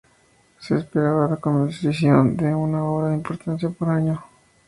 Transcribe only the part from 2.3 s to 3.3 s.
de una obra de